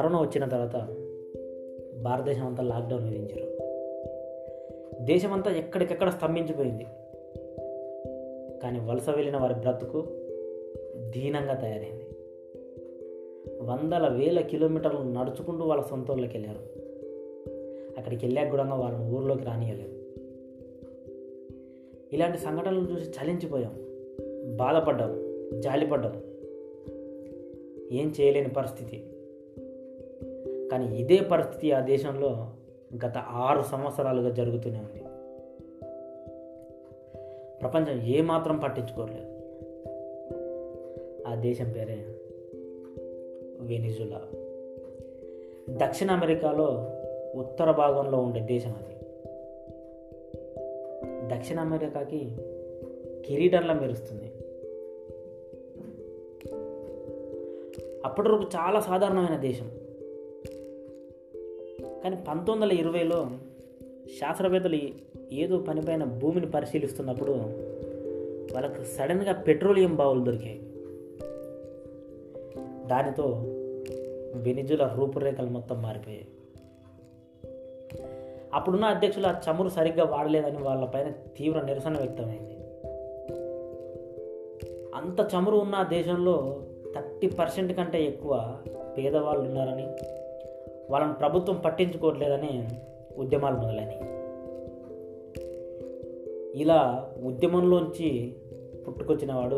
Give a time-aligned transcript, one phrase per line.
[0.00, 0.76] Corona వచ్చిన తర్వాత
[2.02, 3.50] భారతదేశం అంతా లాక్డౌన్ విధించారు.
[5.00, 6.84] దేశమంతా ఎక్కడికెక్కడ స్తంభించిపోయింది.
[8.62, 10.04] కానీ వలస వెళ్ళిన వారి బ్రతుకు
[11.10, 12.06] దీనంగా తయారైంది.
[13.60, 16.58] వందల వేల కిలోమీటర్లు నడుచుకుంటూ వాళ్ళ సొంత ఊళ్ళకి వెళ్ళారు.
[17.98, 19.94] అక్కడికి వెళ్ళాక కూడా వాళ్ళని ఊర్లోకి రానియలేదు.
[22.12, 23.78] ఇలాంటి సంఘటనలు చూసి చలించిపోయాం.
[24.56, 25.40] బాధపడ్డాం.
[25.60, 26.12] జాలిపడ్డాం.
[27.92, 29.09] ఏం చేయలేని పరిస్థితి.
[30.70, 32.52] కానీ ఇదే పరిస్థితి ఆ దేశంలో
[33.06, 35.02] గత ఆరు సంవత్సరాలుగా జరుగుతూనే ఉంది.
[37.58, 39.40] ప్రపంచం ఏమాత్రం పట్టించుకోలేదు.
[41.28, 42.04] ఆ దేశం పేరే
[43.60, 44.20] వెనిజులా.
[45.70, 46.86] దక్షిణ అమెరికాలో
[47.34, 48.96] ఉత్తర భాగంలో ఉండే దేశం అది.
[51.36, 52.36] దక్షిణ అమెరికాకి
[53.26, 54.32] కిరీటంలా మెరుస్తుంది.
[58.04, 59.70] అప్పటి వరకు చాలా సాధారణమైన దేశం.
[62.04, 63.30] కానీ పంతొమ్మిది వందల ఇరవైలో
[64.20, 64.78] శాస్త్రవేత్తలు
[65.32, 67.32] ఏదో పనిపైన భూమిని పరిశీలిస్తున్నప్పుడు
[68.52, 70.58] వాళ్ళకు సడన్గా పెట్రోలియం బావులు దొరికాయి.
[72.86, 73.24] దానితో
[74.34, 76.28] వెనిజుల రూపురేఖలు మొత్తం మారిపోయాయి.
[78.54, 82.56] అప్పుడున్న అధ్యక్షులు ఆ చమురు సరిగ్గా వాడలేదని వాళ్ళపైన తీవ్ర నిరసన వ్యక్తమైంది.
[84.94, 86.62] అంత చమురు ఉన్న దేశంలో
[86.94, 88.58] థర్టీ పర్సెంట్ కంటే ఎక్కువ
[88.98, 89.86] పేదవాళ్ళు ఉన్నారని
[90.90, 92.68] వాళ్ళని ప్రభుత్వం పట్టించుకోవట్లేదని
[93.16, 94.20] ఉద్యమాలు మొదలైనవి
[96.60, 98.34] ఇలా ఉద్యమంలోంచి
[98.88, 99.56] పుట్టుకొచ్చిన వాడు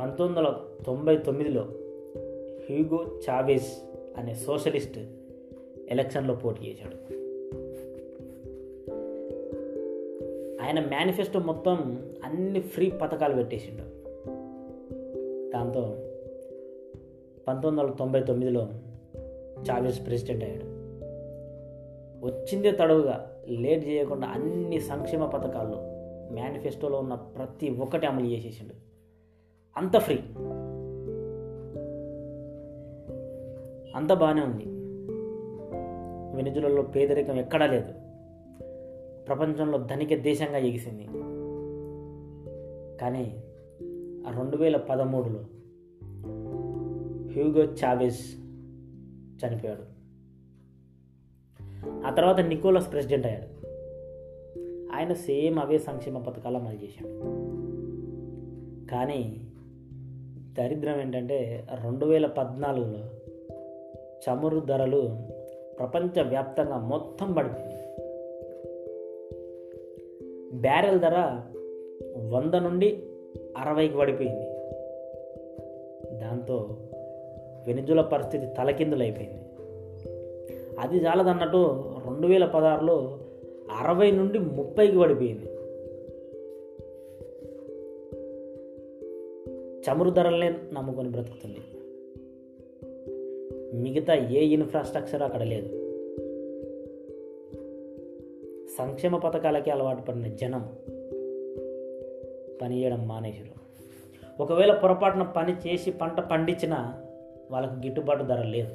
[0.00, 0.54] పంతొమ్మిది వందల
[0.86, 1.62] తొంభై తొమ్మిదిలో
[2.70, 3.68] హ్యూగో చావేజ్
[4.18, 4.98] అనే సోషలిస్ట్
[5.88, 6.96] ఎలక్షన్లో పోటీ చేశాడు.
[10.62, 13.82] ఆయన మేనిఫెస్టో మొత్తం అన్ని ఫ్రీ పథకాలు పెట్టేసిండు.
[15.50, 15.80] దాంతో
[17.48, 18.68] పంతొమ్మిది వందల తొంభై తొమ్మిదిలో
[19.70, 20.64] చావెస్ ప్రెసిడెంట్ అయ్యాడు.
[22.26, 25.92] వచ్చిందే తడవుగా లేట్ చేయకుండా అన్ని సంక్షేమ పథకాలు
[26.34, 28.74] మేనిఫెస్టోలో ఉన్న ప్రతి ఒక్కటి అమలు చేసేసిండు.
[29.76, 30.18] అంత ఫ్రీ
[33.96, 34.64] అంత బాగానే ఉంది.
[36.36, 37.92] వెనుజులలో పేదరికం ఎక్కడా లేదు.
[39.28, 41.06] ప్రపంచంలో ధనిక దేశంగా ఎగిసింది.
[43.00, 43.42] కానీ
[44.36, 45.40] రెండు వేల పదమూడులో
[47.32, 48.41] హ్యూగో చావెస్
[49.46, 50.02] చనిపోయాడు.
[52.06, 53.62] ఆ తర్వాత నికోలస్ ప్రెసిడెంట్ అయ్యాడు.
[54.94, 57.08] ఆయన సేమ్ అవే సంక్షేమ పథకాలు అమలు చేశాడు.
[58.90, 59.48] కానీ
[60.58, 62.98] దరిద్రం ఏంటంటే రెండు వేల పద్నాలుగులో
[63.98, 65.18] చమురు ధరలు
[65.78, 67.72] ప్రపంచవ్యాప్తంగా మొత్తం పడిపోయింది.
[70.60, 71.40] బ్యారెల్ ధర
[72.16, 73.02] వంద నుండి
[73.58, 74.52] అరవైకి పడిపోయింది.
[76.18, 76.78] దాంతో
[77.66, 79.42] వెనిజుల పరిస్థితి తలకిందులైపోయింది.
[80.80, 83.18] అది చాలదన్నట్టు రెండు వేల పదహారులో
[83.70, 85.46] అరవై నుండి ముప్పైకి పడిపోయింది.
[89.80, 91.58] చమురు ధరలనే నమ్ముకొని బ్రతుకుతుంది.
[93.74, 95.82] మిగతా ఏ ఇన్ఫ్రాస్ట్రక్చర్ అక్కడ లేదు.
[98.78, 100.68] సంక్షేమ పథకాలకి అలవాటు పడిన జనం
[102.62, 103.08] పని చేయడం
[104.40, 107.01] ఒకవేళ పొరపాటున పని చేసి పంట పండించినా
[107.52, 108.70] వాళ్ళకు గిట్టుబాటు ధర లేదు.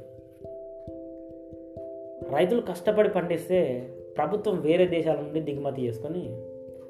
[2.36, 6.38] రైతులు కష్టపడి పండిస్తే ప్రభుత్వం వేరే దేశాల నుండి దిగుమతి చేసుకొని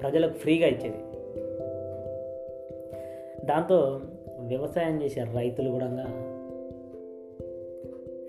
[0.00, 0.98] ప్రజలకు ఫ్రీగా ఇచ్చేది.
[3.46, 4.00] దాంతో
[4.40, 5.86] వ్యవసాయం చేసే రైతులు కూడా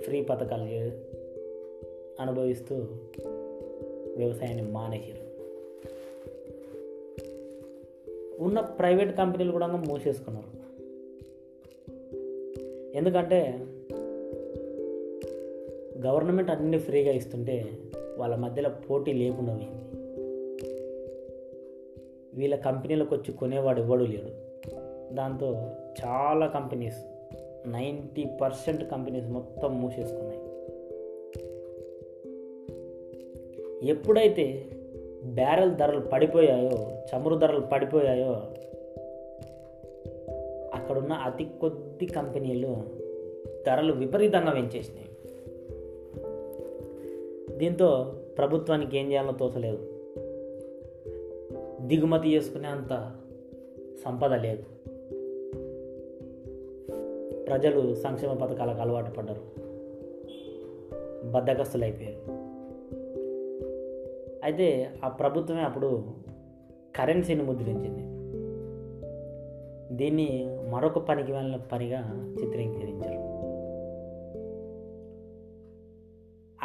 [0.05, 0.63] ఫ్రీ పథకాలు
[2.21, 2.75] అనుభవిస్తూ
[4.17, 5.29] వ్యవసాయాన్ని మానేసారు
[8.43, 10.58] ఉన్న ప్రైవేట్ కంపెనీలు కూడా మూసేసుకున్నారు.
[12.95, 13.65] ఎందుకంటే
[16.05, 17.65] గవర్నమెంట్ అన్ని ఫ్రీగా ఇస్తుంటే
[18.17, 19.97] వాళ్ళ మధ్యలో పోటీ లేకుండా పోయింది.
[22.33, 24.49] వీళ్ళ కంపెనీలకు వచ్చి కొనేవాడు ఎవడు లేడు.
[25.13, 25.47] దాంతో
[26.05, 26.97] చాలా కంపెనీస్
[27.67, 30.39] నైంటీ పర్సెంట్ కంపెనీస్ మొత్తం మూసేసుకున్నాయి.
[33.89, 34.65] ఎప్పుడైతే
[35.23, 38.41] బ్యారెల్ ధరలు పడిపోయాయో చమురు ధరలు పడిపోయాయో
[40.99, 42.83] అక్కడున్న అతి కొద్ది కంపెనీలు
[43.67, 45.09] ధరలు విపరీతంగా పెంచేసినాయి.
[47.57, 49.79] దీంతో ప్రభుత్వానికి ఏం చేయాలో తోచలేదు.
[51.87, 53.11] దిగుమతి చేసుకునే అంత
[54.05, 54.63] సంపద లేదు.
[57.45, 59.41] ప్రజలు సంక్షేమ పథకాలకు అలవాటు పడ్డారు.
[61.31, 62.19] బద్దకస్తులు అయిపోయారు
[64.43, 66.03] అయితే ఆ ప్రభుత్వమే అప్పుడు
[66.95, 68.08] కరెన్సీని ముద్రించింది.
[69.99, 73.29] దీన్ని మరొక పనికి వెళ్ళిన పనిగా చిత్రీకరించారు.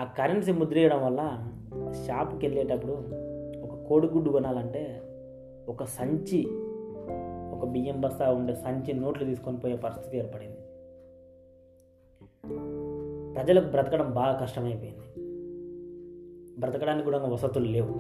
[0.01, 1.53] ఆ కరెన్సీ ముద్రేయడం వల్ల
[2.07, 2.93] షాప్కి వెళ్ళేటప్పుడు
[3.63, 5.03] ఒక కోడిగుడ్డు కొనాలంటే
[5.69, 6.47] ఒక సంచి
[7.53, 10.59] ఒక బియ్యం బస్తా ఉండే సంచి నోట్లు తీసుకొని పోయే పరిస్థితి ఏర్పడింది.
[13.35, 15.25] ప్రజలకు బ్రతకడం బాగా కష్టమైపోయింది.
[16.61, 17.95] బ్రతకడానికి కూడా వసతులు లేవు.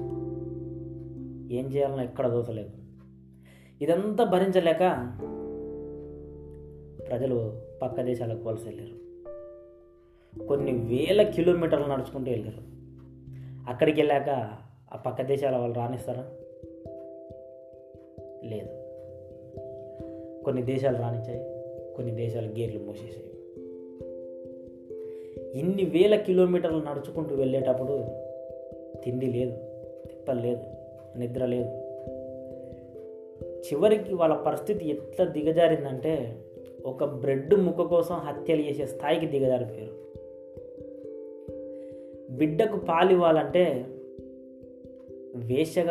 [1.52, 2.83] ఏం చేయాలన్నా ఎక్కడ దోసలేదు
[3.82, 5.12] ఇదంతా భరించలేక
[7.08, 9.04] ప్రజలు పక్క దేశాలకు వలస వెళ్ళారు.
[10.46, 12.74] కొన్ని వేల కిలోమీటర్లు నడుచుకుంటూ వెళ్ళారు.
[13.70, 14.28] అక్కడికి వెళ్ళాక
[14.92, 16.22] ఆ పక్క దేశాల వాళ్ళు రాణిస్తారా
[18.44, 18.84] లేదు.
[20.44, 21.42] కొన్ని దేశాలు రాణించాయి
[21.94, 23.30] కొన్ని దేశాలు గేర్లు మూసేసాయి
[25.60, 28.04] ఇన్ని వేల కిలోమీటర్లు నడుచుకుంటూ వెళ్ళేటప్పుడు
[29.00, 29.56] తిండి లేదు
[30.06, 30.62] తిప్పలు లేదు
[31.18, 31.83] నిద్ర లేదు.
[33.64, 36.44] చివరికి వాళ్ళ పరిస్థితి ఎట్లా దిగజారిందంటే
[36.86, 40.04] ఒక బ్రెడ్ ముక్క కోసం హత్యలు చేసే స్థాయికి దిగజారిపోయారు.
[42.36, 43.86] బిడ్డకు పాలు ఇవ్వాలంటే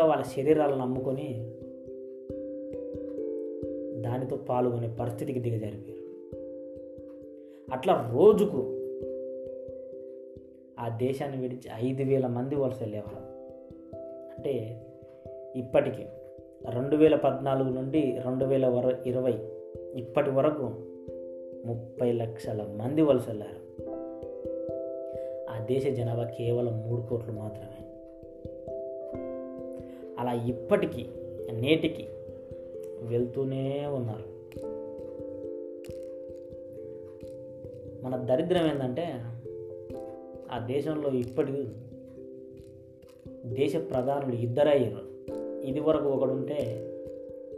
[0.01, 1.49] వాళ్ళ శరీరాలను నమ్ముకొని
[4.01, 6.03] దానితో పాల్గొనే పరిస్థితికి దిగజారిపోయారు.
[7.73, 8.79] అట్లా రోజుకు
[10.79, 13.23] ఆ దేశాన్ని విడిచి ఐదు వేల మంది వలస వెళ్ళేవారు
[14.35, 14.81] అంటే
[15.55, 16.05] ఇప్పటికి
[16.69, 19.33] రెండు వేల పద్నాలుగు నుండి రెండు వేల వర ఇరవై
[19.95, 20.73] ఇప్పటి వరకు
[21.65, 23.63] ముప్పై లక్షల మంది వలస వెళ్ళారు
[25.49, 27.85] ఆ దేశ జనాభా కేవలం మూడు కోట్లు మాత్రమే.
[30.19, 31.05] అలా ఇప్పటికీ
[31.51, 32.07] నేటికి
[33.01, 34.33] వెళ్తూనే ఉన్నారు.
[38.05, 39.13] మన దరిద్రం ఏంటంటే
[40.51, 41.67] ఆ దేశంలో ఇప్పటికీ
[43.45, 45.12] దేశ ప్రధానులు ఇద్దరయ్యారు
[45.63, 46.89] ఇది వరకు ఒకడుంటే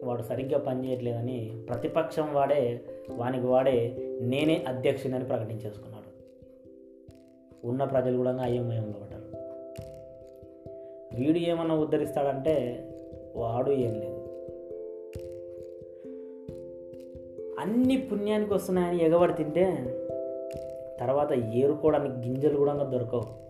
[0.03, 2.81] వాడు సరిగ్గా పనిచేయట్లేదని ప్రతిపక్షం వాడే
[3.15, 6.05] వానికి వాడే నేనే అధ్యక్షుడని ప్రకటించేసుకున్నాడు.
[7.67, 9.25] ఉన్న ప్రజలు కూడా అయోమయంలో పడ్డారు.
[11.15, 12.85] వీడు ఏమన్నా ఉద్ధరిస్తాడంటే
[13.35, 14.25] వాడు ఏం లేదు.
[17.59, 19.77] అన్ని పుణ్యానికి వస్తున్నాయని ఎగబడి తింటే
[20.99, 23.45] తర్వాత ఏరుకోవడానికి గింజలు కూడా దొరకవు.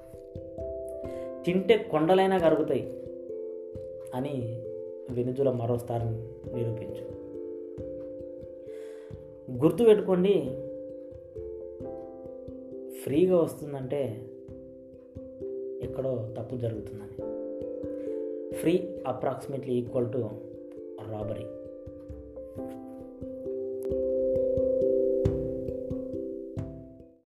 [1.44, 3.05] తింటే కొండలైనా కరుగుతాయి.
[4.16, 4.62] అని
[5.10, 6.06] వెనుజుల మరోసారి
[6.56, 7.16] నిరూపించు.
[9.64, 10.34] గుర్తుపెట్టుకోండి
[13.04, 14.30] ఫ్రీగా వస్తుందంటే
[15.84, 17.16] ఎక్కడో తప్పు జరుగుతుందని.
[18.56, 20.18] Free approximately equal to
[21.12, 21.65] robbery.